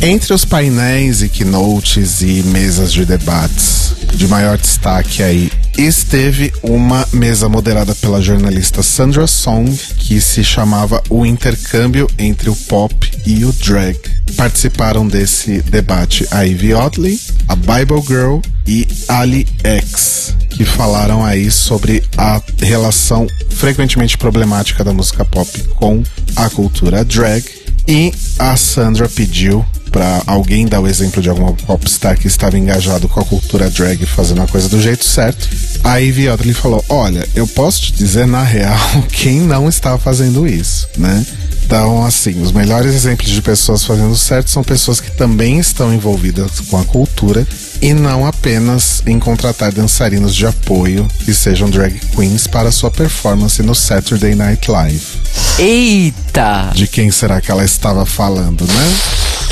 [0.02, 7.06] Entre os painéis e keynotes e mesas de debates de maior destaque aí esteve uma
[7.12, 13.44] mesa moderada pela jornalista Sandra Song, que se chamava O Intercâmbio entre o Pop e
[13.44, 13.96] o Drag.
[14.36, 21.48] Participaram desse debate a Ivy Oddly, a Bible Girl e Ali X, que falaram aí
[21.48, 26.02] sobre a relação frequentemente problemática da música pop com
[26.34, 27.44] a cultura drag.
[27.88, 33.08] E a Sandra pediu para alguém dar o exemplo de alguma popstar que estava engajado
[33.08, 35.48] com a cultura drag fazendo a coisa do jeito certo.
[35.82, 38.78] A Ivy Oddly falou: Olha, eu posso te dizer na real
[39.10, 41.24] quem não está fazendo isso, né?
[41.68, 46.60] Então, assim, os melhores exemplos de pessoas fazendo certo são pessoas que também estão envolvidas
[46.60, 47.46] com a cultura
[47.82, 53.62] e não apenas em contratar dançarinos de apoio que sejam drag queens para sua performance
[53.62, 55.04] no Saturday Night Live.
[55.58, 56.72] Eita!
[56.74, 58.96] De quem será que ela estava falando, né?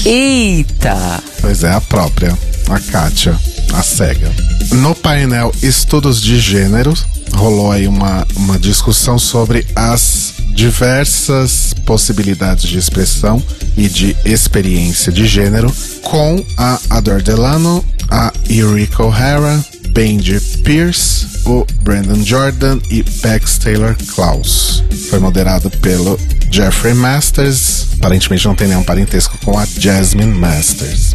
[0.07, 1.23] Eita!
[1.43, 2.35] Pois é, a própria,
[2.71, 3.39] a Kátia,
[3.75, 4.33] a cega.
[4.73, 6.95] No painel Estudos de Gênero,
[7.35, 13.43] rolou aí uma, uma discussão sobre as diversas possibilidades de expressão
[13.77, 21.67] e de experiência de gênero com a Adore Delano, a Eureka O'Hara, Benji Pierce, o
[21.83, 24.83] Brandon Jordan e Bex Taylor Klaus.
[25.11, 26.19] Foi moderado pelo
[26.51, 31.13] Jeffrey Masters, aparentemente não tem nenhum parentesco com a Jasmine Masters.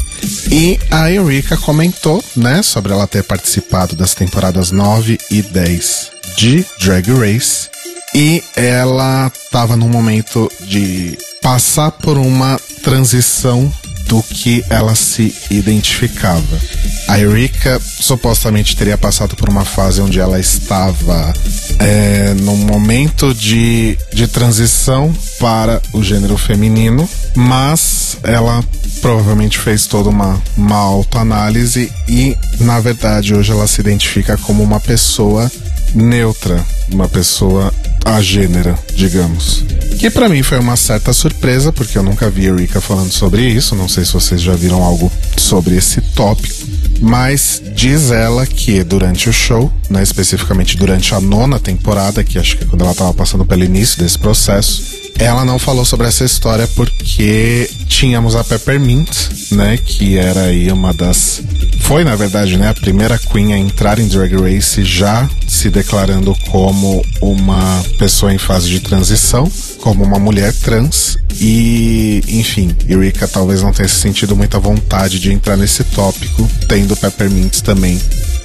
[0.52, 6.64] E a Eureka comentou, né, sobre ela ter participado das temporadas 9 e 10 de
[6.80, 7.70] Drag Race.
[8.14, 13.72] E ela estava num momento de passar por uma transição
[14.08, 16.60] do que ela se identificava.
[17.08, 21.34] A Erika supostamente teria passado por uma fase onde ela estava
[21.80, 28.62] é, num momento de, de transição para o gênero feminino, mas ela
[29.02, 34.80] provavelmente fez toda uma, uma autoanálise e, na verdade, hoje ela se identifica como uma
[34.80, 35.50] pessoa
[35.94, 37.74] neutra, uma pessoa
[38.06, 39.64] agênera, digamos.
[40.00, 43.48] Que para mim foi uma certa surpresa, porque eu nunca vi a Rika falando sobre
[43.48, 43.76] isso.
[43.76, 46.71] Não sei se vocês já viram algo sobre esse tópico.
[47.02, 52.56] Mas diz ela que durante o show, né, especificamente durante a nona temporada, que acho
[52.56, 56.24] que é quando ela estava passando pelo início desse processo, ela não falou sobre essa
[56.24, 59.10] história porque tínhamos a Peppermint,
[59.52, 61.42] né, que era aí uma das
[61.82, 66.36] foi na verdade, né, a primeira queen a entrar em Drag Race já se declarando
[66.50, 73.62] como uma pessoa em fase de transição, como uma mulher trans e, enfim, Eureka talvez
[73.62, 78.00] não tenha sentido muita vontade de entrar nesse tópico, tendo Peppermint também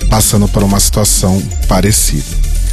[0.09, 2.25] passando por uma situação parecida.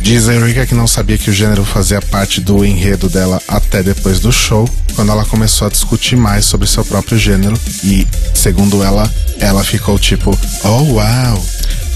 [0.02, 3.82] Diz a Erika que não sabia que o gênero fazia parte do enredo dela até
[3.82, 8.84] depois do show, quando ela começou a discutir mais sobre seu próprio gênero e, segundo
[8.84, 11.46] ela, ela ficou tipo, oh uau,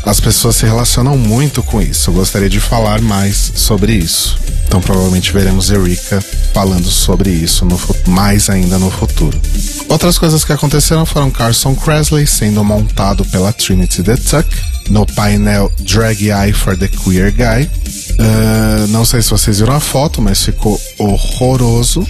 [0.08, 2.10] as pessoas se relacionam muito com isso.
[2.10, 4.40] Eu gostaria de falar mais sobre isso.
[4.66, 9.40] Então provavelmente veremos Erika falando sobre isso no, mais ainda no futuro.
[9.90, 14.48] Outras coisas que aconteceram foram Carson Cresley sendo montado pela Trinity the Tuck
[14.90, 17.70] no painel Drag Eye for the Queer Guy.
[18.20, 22.06] Uh, não sei se vocês viram a foto, mas ficou horroroso.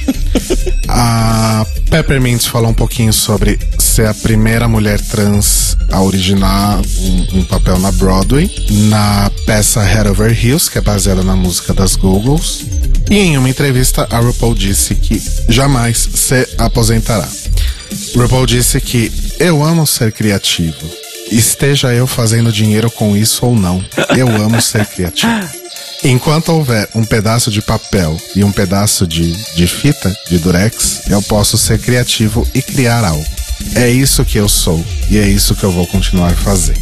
[0.87, 7.43] a Peppermint falou um pouquinho sobre ser a primeira mulher trans a originar um, um
[7.43, 8.49] papel na Broadway,
[8.89, 12.65] na peça Head Over Heels, que é baseada na música das Googles.
[13.09, 17.27] E em uma entrevista, a RuPaul disse que jamais se aposentará.
[18.15, 20.87] RuPaul disse que eu amo ser criativo
[21.31, 23.83] esteja eu fazendo dinheiro com isso ou não,
[24.15, 25.33] eu amo ser criativo.
[26.03, 31.21] Enquanto houver um pedaço de papel e um pedaço de, de fita, de durex, eu
[31.23, 33.25] posso ser criativo e criar algo.
[33.75, 36.79] É isso que eu sou e é isso que eu vou continuar fazendo.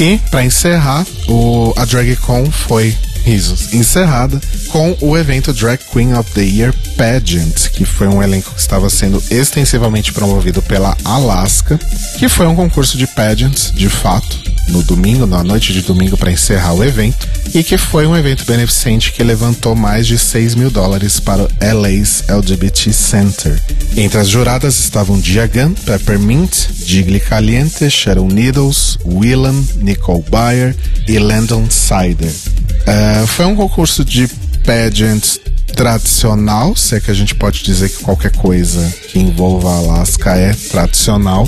[0.00, 6.30] E, para encerrar, o, a DragCon foi risos, encerrada com o evento Drag Queen of
[6.30, 11.76] the Year Pageant, que foi um elenco que estava sendo extensivamente promovido pela Alaska,
[12.18, 16.30] que foi um concurso de pageants, de fato, no domingo, na noite de domingo, para
[16.30, 20.70] encerrar o evento, e que foi um evento beneficente que levantou mais de 6 mil
[20.70, 23.60] dólares para o LA's LGBT Center.
[23.96, 30.76] Entre as juradas estavam Diagan, Peppermint, Jiggly Caliente, Sharon Needles, Willam, Nicole Bayer
[31.06, 32.30] e Landon Sider.
[32.30, 34.28] Uh, foi um concurso de
[34.64, 35.38] pageant
[35.76, 40.52] tradicional, se é que a gente pode dizer que qualquer coisa que envolva Alaska é
[40.52, 41.46] tradicional.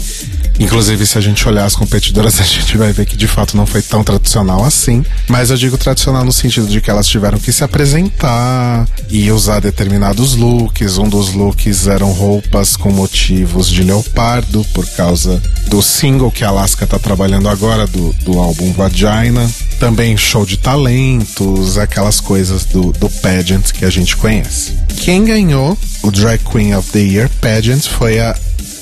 [0.58, 3.66] Inclusive, se a gente olhar as competidoras, a gente vai ver que de fato não
[3.66, 5.04] foi tão tradicional assim.
[5.28, 9.60] Mas eu digo tradicional no sentido de que elas tiveram que se apresentar e usar
[9.60, 10.98] determinados looks.
[10.98, 16.48] Um dos looks eram roupas com motivos de leopardo, por causa do single que a
[16.48, 19.48] Alaska tá trabalhando agora, do, do álbum Vagina.
[19.78, 24.76] Também show de talentos, aquelas coisas do, do pageant que a gente conhece.
[24.96, 28.34] Quem ganhou o Drag Queen of the Year pageant foi a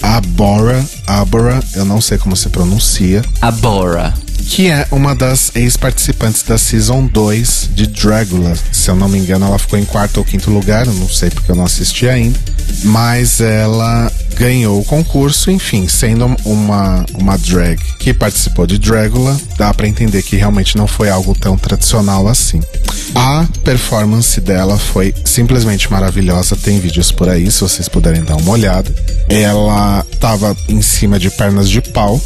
[0.03, 3.23] Abora, Abora, eu não sei como se pronuncia.
[3.41, 4.26] Abora.
[4.49, 8.55] Que é uma das ex-participantes da Season 2 de Dragula.
[8.73, 11.31] Se eu não me engano, ela ficou em quarto ou quinto lugar, eu não sei
[11.31, 12.39] porque eu não assisti ainda.
[12.85, 19.73] Mas ela ganhou o concurso, enfim, sendo uma, uma drag que participou de Dragula, dá
[19.73, 22.61] para entender que realmente não foi algo tão tradicional assim.
[23.15, 28.53] A performance dela foi simplesmente maravilhosa, tem vídeos por aí, se vocês puderem dar uma
[28.53, 28.95] olhada.
[29.29, 32.21] Ela tava em cima de pernas de pau,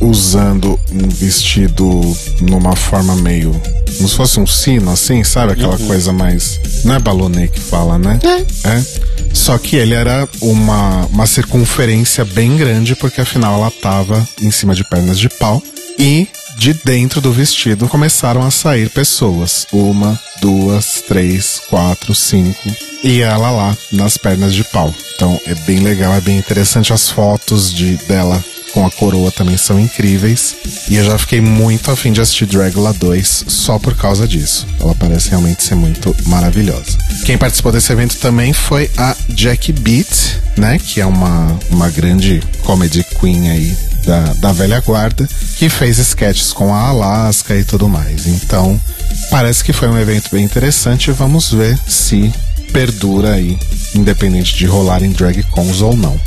[0.00, 2.00] usando um vestido
[2.40, 3.52] numa forma meio.
[3.96, 5.52] como se fosse um sino, assim, sabe?
[5.52, 5.86] Aquela uhum.
[5.86, 6.60] coisa mais.
[6.84, 8.18] Não é balonê que fala, né?
[8.22, 8.68] É.
[8.68, 8.84] é.
[9.32, 14.74] Só que ele era uma, uma circunferência bem grande, porque afinal ela tava em cima
[14.74, 15.62] de pernas de pau.
[15.98, 16.26] E
[16.56, 19.66] de dentro do vestido começaram a sair pessoas.
[19.72, 22.70] Uma, duas, três, quatro, cinco.
[23.02, 24.92] E ela lá nas pernas de pau.
[25.14, 28.42] Então é bem legal, é bem interessante as fotos de dela
[28.74, 30.56] com a coroa também são incríveis.
[30.90, 34.66] E eu já fiquei muito afim de assistir Dragula 2 só por causa disso.
[34.80, 36.98] Ela parece realmente ser muito maravilhosa.
[37.24, 40.78] Quem participou desse evento também foi a Jackie Beat, né?
[40.78, 46.52] Que é uma, uma grande comedy queen aí da, da velha guarda, que fez sketches
[46.52, 48.26] com a Alaska e tudo mais.
[48.26, 48.78] Então,
[49.30, 51.12] parece que foi um evento bem interessante.
[51.12, 52.32] Vamos ver se
[52.72, 53.56] perdura aí,
[53.94, 56.20] independente de rolar em drag cons ou não.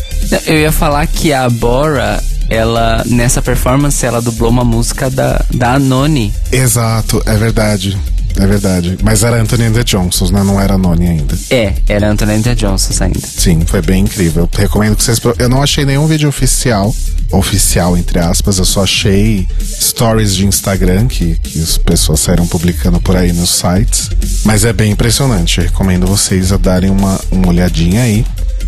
[0.46, 5.74] Eu ia falar que a Bora, ela, nessa performance, ela dublou uma música da, da
[5.74, 6.34] Anoni.
[6.52, 7.98] Exato, é verdade.
[8.40, 8.98] É verdade.
[9.02, 10.44] Mas era Anthony and the Johnsons, né?
[10.44, 11.36] Não era Noni ainda.
[11.50, 13.20] É, era Anthony and the Johnsons ainda.
[13.20, 14.48] Sim, foi bem incrível.
[14.56, 15.20] Recomendo que vocês.
[15.40, 16.94] Eu não achei nenhum vídeo oficial.
[17.32, 18.60] Oficial, entre aspas.
[18.60, 23.50] Eu só achei stories de Instagram que, que as pessoas saíram publicando por aí nos
[23.50, 24.10] sites.
[24.46, 25.58] Mas é bem impressionante.
[25.58, 28.24] Eu recomendo vocês a darem uma, uma olhadinha aí.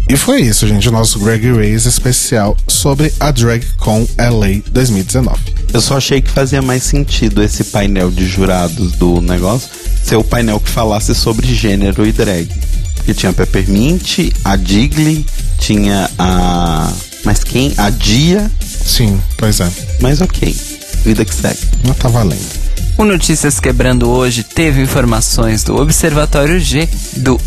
[0.09, 5.37] E foi isso, gente, o nosso Greg Race especial sobre a DragCon LA 2019.
[5.71, 9.69] Eu só achei que fazia mais sentido esse painel de jurados do negócio
[10.03, 12.49] ser o painel que falasse sobre gênero e drag.
[12.95, 15.23] Porque tinha a Peppermint, a Digley,
[15.59, 16.91] tinha a.
[17.23, 17.71] Mas quem?
[17.77, 18.49] A Dia.
[18.59, 19.69] Sim, pois é.
[20.01, 20.55] Mas ok.
[21.03, 21.59] Vida que segue.
[21.83, 22.68] Não tá valendo.
[22.99, 26.85] O Notícias Quebrando hoje teve informações do Observatório G,
[27.15, 27.39] do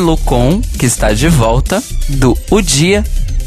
[0.00, 3.04] Lucon, que está de volta, do O Dia,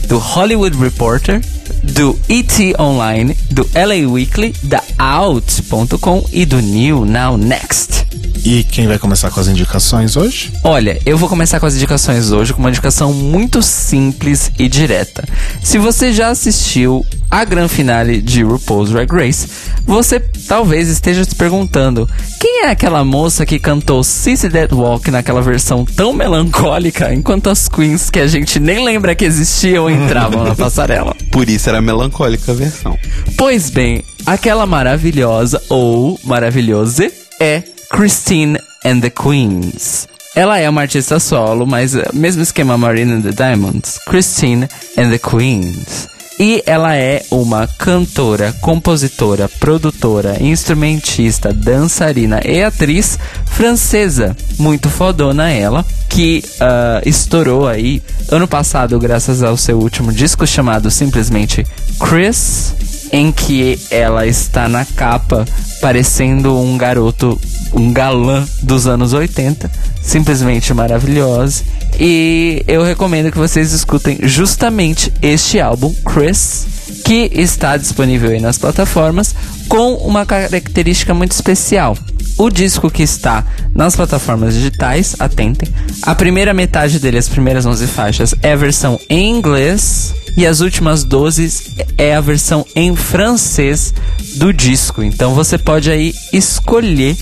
[0.07, 1.41] do Hollywood Reporter,
[1.81, 8.05] do ET Online, do LA Weekly, da Out.com e do New Now Next.
[8.45, 10.53] E quem vai começar com as indicações hoje?
[10.63, 15.27] Olha, eu vou começar com as indicações hoje com uma indicação muito simples e direta.
[15.63, 19.47] Se você já assistiu a grande finale de RuPaul's Drag Race,
[19.85, 25.41] você talvez esteja se perguntando: quem é aquela moça que cantou Sissy Dead Walk naquela
[25.41, 30.55] versão tão melancólica, enquanto as queens que a gente nem lembra que existiam entravam na
[30.55, 31.15] passarela?
[31.31, 32.97] Por isso era melancólica a versão.
[33.37, 37.61] Pois bem, aquela maravilhosa ou maravilhosa é
[37.91, 40.07] Christine and the Queens.
[40.35, 45.09] Ela é uma artista solo, mas eh, mesmo esquema Marina and the Diamonds, Christine and
[45.09, 46.07] the Queens.
[46.39, 54.38] E ela é uma cantora, compositora, produtora, instrumentista, dançarina e atriz francesa.
[54.58, 60.89] Muito fodona ela, que uh, estourou aí ano passado graças ao seu último disco chamado
[60.89, 61.67] simplesmente
[61.99, 62.73] Chris,
[63.12, 65.45] em que ela está na capa
[65.82, 67.38] parecendo um garoto
[67.73, 69.69] um galã dos anos 80,
[70.01, 71.63] simplesmente maravilhosa.
[71.99, 76.65] E eu recomendo que vocês escutem justamente este álbum, Chris,
[77.05, 79.36] que está disponível aí nas plataformas,
[79.67, 81.97] com uma característica muito especial.
[82.38, 85.67] O disco que está nas plataformas digitais, atentem,
[86.03, 90.62] a primeira metade dele, as primeiras 11 faixas, é a versão em inglês e as
[90.62, 93.93] últimas 12 é a versão em francês
[94.36, 95.03] do disco.
[95.03, 97.17] Então você pode aí escolher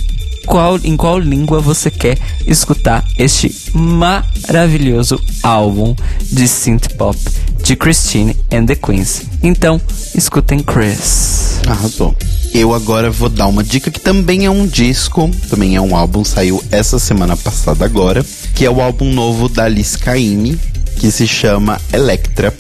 [0.48, 7.20] qual, em qual língua você quer escutar este maravilhoso álbum de synth pop
[7.62, 9.24] de Christine and the Queens.
[9.44, 9.80] Então,
[10.16, 11.60] escutem Chris.
[11.68, 12.16] Arrasou.
[12.54, 16.24] Eu agora vou dar uma dica que também é um disco, também é um álbum,
[16.24, 20.58] saiu essa semana passada agora, que é o álbum novo da Alice Caymmi,
[20.98, 22.56] que se chama Electra.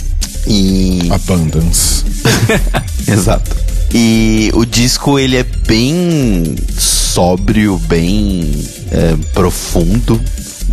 [0.46, 1.10] E.
[1.10, 2.04] Abundance.
[3.08, 3.56] Exato.
[3.94, 6.56] E o disco ele é bem
[7.18, 8.48] sóbrio, bem
[8.92, 10.22] é, profundo,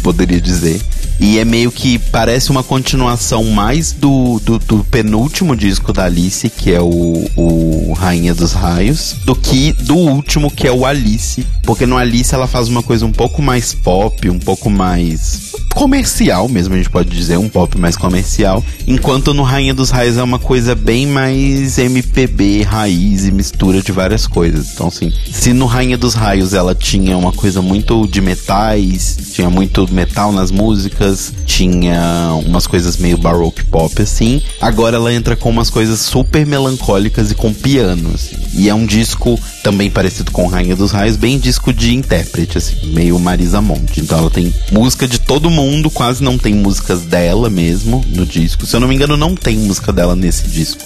[0.02, 0.78] poderia dizer.
[1.18, 6.50] E é meio que parece uma continuação mais do, do, do, penúltimo disco da Alice,
[6.50, 11.46] que é o, o Rainha dos Raios, do que do último, que é o Alice.
[11.62, 16.48] Porque no Alice ela faz uma coisa um pouco mais pop, um pouco mais comercial
[16.48, 18.64] mesmo, a gente pode dizer, um pop mais comercial.
[18.86, 23.92] Enquanto no Rainha dos Raios é uma coisa bem mais MPB, raiz e mistura de
[23.92, 24.72] várias coisas.
[24.72, 29.50] Então, assim, se no Rainha dos Raios ela tinha uma coisa muito de metais, tinha
[29.50, 35.50] muito metal nas músicas, tinha umas coisas meio baroque pop, assim, agora ela entra com
[35.50, 38.36] umas coisas super melancólicas e com piano, assim.
[38.54, 42.92] E é um disco também parecido com Rainha dos Raios, bem disco de intérprete, assim,
[42.92, 44.00] meio Marisa Monte.
[44.00, 48.66] Então ela tem música de todo mundo, quase não tem músicas dela mesmo no disco.
[48.66, 50.82] Se eu não me engano, não tem música dela nesse disco.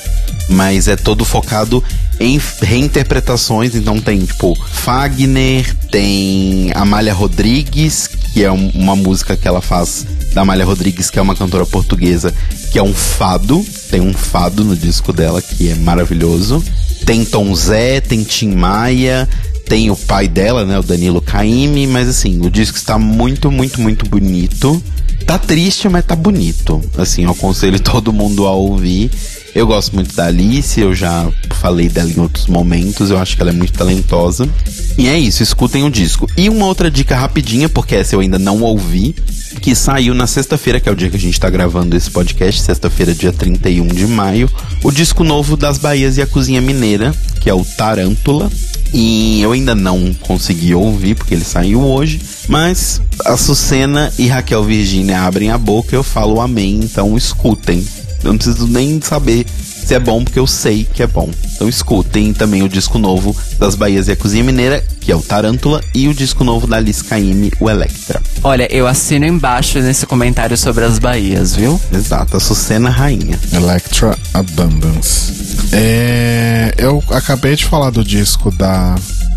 [0.48, 1.82] Mas é todo focado
[2.20, 9.46] em reinterpretações, então tem tipo Fagner, tem Amália Rodrigues, que é um, uma música que
[9.46, 12.34] ela faz da Amália Rodrigues, que é uma cantora portuguesa,
[12.70, 16.62] que é um fado, tem um fado no disco dela que é maravilhoso.
[17.04, 19.28] Tem Tom Zé, tem Tim Maia,
[19.68, 23.80] tem o pai dela, né, o Danilo Caime, mas assim, o disco está muito, muito,
[23.80, 24.82] muito bonito.
[25.26, 26.82] Tá triste, mas tá bonito.
[26.96, 29.10] Assim, eu aconselho todo mundo a ouvir.
[29.54, 33.42] Eu gosto muito da Alice, eu já falei dela em outros momentos, eu acho que
[33.42, 34.48] ela é muito talentosa.
[34.96, 36.26] E é isso, escutem o disco.
[36.36, 39.14] E uma outra dica rapidinha, porque essa eu ainda não ouvi,
[39.60, 42.62] que saiu na sexta-feira, que é o dia que a gente tá gravando esse podcast,
[42.62, 44.50] sexta-feira, dia 31 de maio,
[44.82, 48.50] o disco novo das Bahias e a Cozinha Mineira, que é o Tarântula.
[48.92, 52.20] E eu ainda não consegui ouvir, porque ele saiu hoje.
[52.48, 57.84] Mas a Sucena e Raquel Virgínia abrem a boca, eu falo amém, então escutem.
[58.24, 59.46] Eu não preciso nem saber
[59.88, 61.30] se é bom, porque eu sei que é bom.
[61.54, 65.22] Então escutem também o disco novo das Bahias e a Cozinha Mineira, que é o
[65.22, 68.20] Tarântula, e o disco novo da Alice Caymmi, o Electra.
[68.44, 71.80] Olha, eu assino embaixo nesse comentário sobre as Bahias, viu?
[71.90, 73.38] Exato, a Sucena Rainha.
[73.50, 75.32] Electra Abundance.
[75.72, 78.94] É, eu acabei de falar do disco da,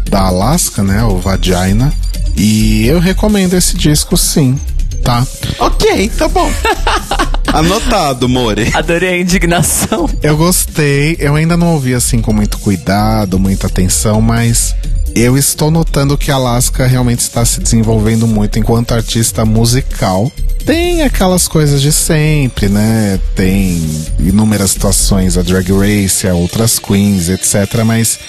[0.10, 1.02] da Alaska, né?
[1.06, 1.93] O Vagina.
[2.36, 4.60] E eu recomendo esse disco sim,
[5.04, 5.26] tá?
[5.60, 6.52] Ok, tá bom.
[7.54, 8.72] Anotado, More.
[8.74, 10.10] Adorei a indignação.
[10.22, 14.74] Eu gostei, eu ainda não ouvi assim com muito cuidado, muita atenção, mas
[15.14, 20.32] eu estou notando que a Alaska realmente está se desenvolvendo muito enquanto artista musical.
[20.66, 23.20] Tem aquelas coisas de sempre, né?
[23.36, 23.82] Tem
[24.20, 27.84] inúmeras situações, a Drag Race, a outras queens, etc.
[27.86, 28.20] Mas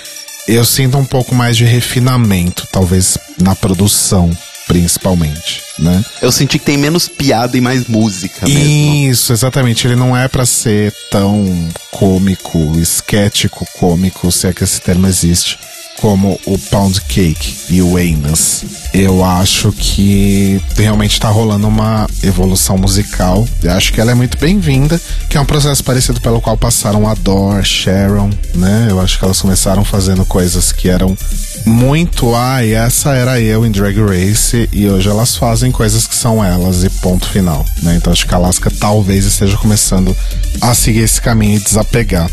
[0.48, 4.30] eu sinto um pouco mais de refinamento, talvez na produção,
[4.66, 6.04] principalmente, né?
[6.20, 9.10] Eu senti que tem menos piada e mais música mesmo.
[9.10, 9.86] Isso, exatamente.
[9.86, 15.58] Ele não é pra ser tão cômico, esquético cômico, se é que esse termo existe,
[16.02, 18.64] como o Pound Cake e o Anus.
[18.92, 23.46] Eu acho que realmente tá rolando uma evolução musical.
[23.62, 25.00] Eu acho que ela é muito bem-vinda,
[25.30, 28.88] que é um processo parecido pelo qual passaram a Dor, Sharon, né?
[28.90, 31.16] Eu acho que elas começaram fazendo coisas que eram
[31.64, 36.44] muito, ai, essa era eu em Drag Race, e hoje elas fazem coisas que são
[36.44, 37.94] elas e ponto final, né?
[37.94, 40.16] Então acho que a Alaska talvez esteja começando
[40.60, 42.28] a seguir esse caminho e desapegar.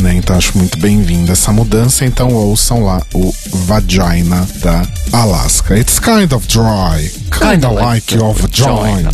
[0.00, 0.14] Né?
[0.14, 2.04] Então acho muito bem-vinda essa mudança.
[2.04, 3.32] Então ouçam lá o
[3.66, 5.78] Vagina da Alaska.
[5.78, 9.10] It's kind of dry, kind of like your vagina.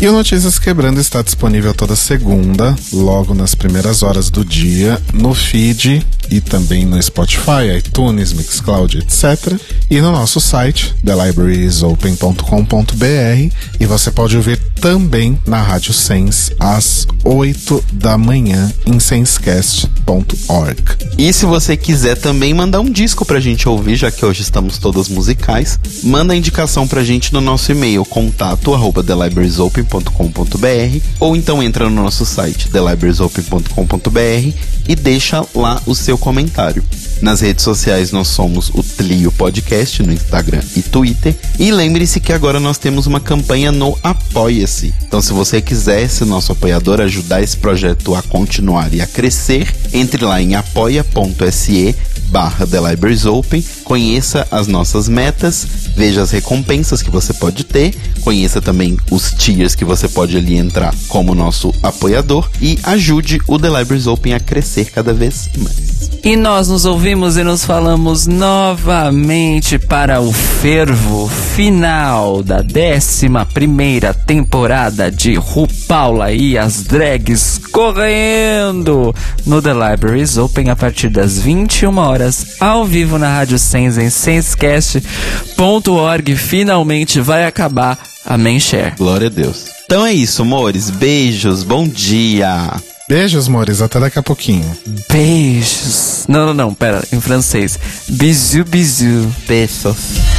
[0.00, 5.34] E o Notícias Quebrando está disponível toda segunda, logo nas primeiras horas do dia, no
[5.34, 9.58] feed e também no Spotify, iTunes, Mixcloud, etc.
[9.90, 13.54] E no nosso site, thelibrariesopen.com.br.
[13.80, 20.82] E você pode ouvir também na Rádio Sense às 8 da manhã em sensecast.org.
[21.16, 24.78] E se você quiser também mandar um disco pra gente ouvir, já que hoje estamos
[24.78, 31.62] todas musicais, manda a indicação pra gente no nosso e-mail contato arroba thelibrariesopen.com.br ou então
[31.62, 34.52] entra no nosso site thelibrariesopen.com.br
[34.88, 36.82] e deixa lá o seu comentário.
[37.20, 41.34] Nas redes sociais nós somos o Tlio Podcast no Instagram e Twitter.
[41.58, 44.94] E lembre-se que agora nós temos uma campanha no Apoia-se.
[45.06, 49.74] Então, se você quiser ser nosso apoiador, ajudar esse projeto a continuar e a crescer,
[49.92, 51.94] entre lá em apoia.se
[52.28, 55.66] barra The Libraries Open, conheça as nossas metas,
[55.96, 60.56] veja as recompensas que você pode ter, conheça também os tiers que você pode ali
[60.56, 66.10] entrar como nosso apoiador e ajude o The Libraries Open a crescer cada vez mais.
[66.22, 74.12] E nós nos ouvimos e nos falamos novamente para o fervo final da 11 primeira
[74.12, 79.14] temporada de RuPaula e as drags correndo
[79.46, 84.10] no The Libraries Open a partir das 21 horas ao vivo na Rádio Sense em
[84.10, 86.36] sensecast.org.
[86.36, 88.96] Finalmente vai acabar a Share.
[88.98, 89.64] Glória a Deus.
[89.86, 90.90] Então é isso, amores.
[90.90, 92.70] Beijos, bom dia.
[93.08, 93.80] Beijos, amores.
[93.80, 94.70] Até daqui a pouquinho.
[95.10, 96.26] Beijos.
[96.28, 97.78] Não, não, não, pera, em francês.
[98.06, 99.32] Bisou, bisou.
[99.46, 100.37] Beijos.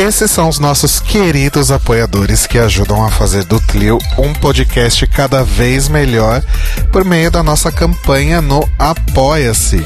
[0.00, 5.44] Esses são os nossos queridos apoiadores que ajudam a fazer do Tlio um podcast cada
[5.44, 6.42] vez melhor
[6.90, 9.84] por meio da nossa campanha no Apoia-se.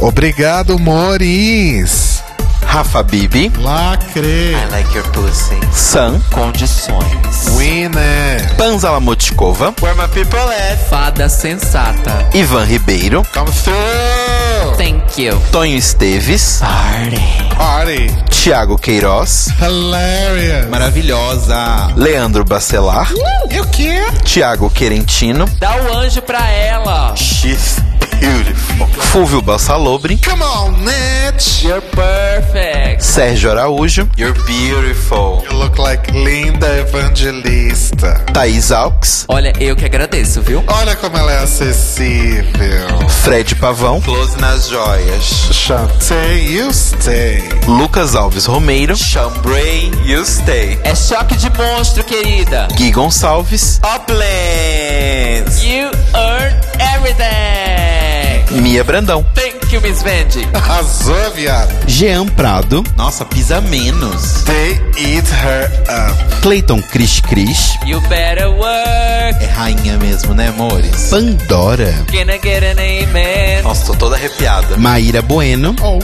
[0.00, 2.24] Obrigado, Moris!
[2.66, 4.52] Rafa Bibi, Lacre!
[4.52, 5.54] I like your pussy.
[5.72, 7.46] Sam, Condições.
[7.56, 8.56] Winner!
[8.56, 10.88] Panzala Motkova, Where my people at?
[10.90, 12.28] Fada sensata.
[12.34, 14.51] Ivan Ribeiro, Come through!
[14.76, 15.40] Thank you.
[15.52, 17.54] Tonho Esteves, Party.
[17.56, 18.06] Party!
[18.30, 20.68] Thiago Queiroz, Hilarious!
[20.68, 23.08] maravilhosa, Leandro Bacelar,
[23.50, 24.00] E o quê?
[24.24, 27.14] Thiago Querentino, Dá o anjo pra ela.
[27.16, 27.82] XP,
[28.26, 28.86] beautiful.
[29.02, 31.62] Fulvio Balsalobre, Come on, Nitch.
[31.64, 33.02] You're perfect.
[33.02, 38.24] Sérgio Araújo, You're Beautiful, You look like Linda Evangelista.
[38.32, 40.62] Thaís Alves, Olha, eu que agradeço, viu?
[40.66, 43.08] Olha como ela é acessível.
[43.22, 47.42] Fred Pavão, Close nas Joias, Chantei, you stay.
[47.66, 52.68] Lucas Alves Romeiro, Chambray, You Stay, É choque de monstro, querida.
[52.74, 56.54] Gui Gonçalves, Uplands, You earn
[56.94, 58.11] everything.
[58.52, 60.46] Mia Brandão, Thank you, Miss Vendi.
[60.52, 61.72] Arrasou, viado.
[61.86, 66.40] Jean Prado, Nossa, pisa menos, They eat her up.
[66.42, 69.42] Clayton Cris Cris, You better work.
[69.42, 71.08] é rainha mesmo, né, amores?
[71.10, 73.62] Pandora, Gonna get an amen.
[73.62, 74.76] Nossa, tô toda arrepiada.
[74.76, 75.98] Maíra Bueno, Oh,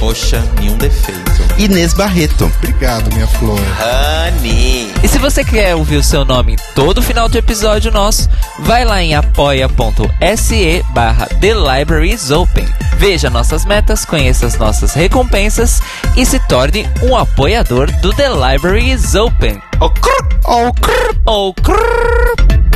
[0.00, 1.29] Poxa, nenhum defeito.
[1.60, 3.60] Inês Barreto, obrigado, minha flor.
[3.60, 8.30] Honey, E se você quer ouvir o seu nome em todo final de episódio nosso,
[8.60, 12.66] vai lá em apoia.se barra The Libraries Open.
[12.96, 15.82] Veja nossas metas, conheça as nossas recompensas
[16.16, 19.60] e se torne um apoiador do The Libraries Open.
[19.80, 21.20] oh, crrr, oh, crrr.
[21.26, 22.69] Ou crrr.